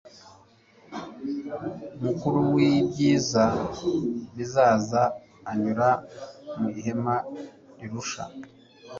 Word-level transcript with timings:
mukuru 2.03 2.39
w 2.53 2.55
ibyiza 2.69 3.45
bizaza 4.35 5.01
anyura 5.49 5.89
mu 6.59 6.67
ihema 6.79 7.15
rirusha 7.79 8.23